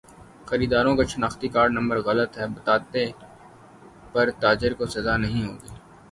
خریداروں 0.49 0.95
کا 0.97 1.03
شناختی 1.11 1.47
کارڈ 1.55 1.71
نمبر 1.73 1.97
غلط 2.07 2.31
بتانے 2.55 3.05
پر 4.13 4.25
تاجر 4.41 4.71
کو 4.79 4.85
سزا 4.95 5.15
نہیں 5.17 5.43
ہوگی 5.47 5.69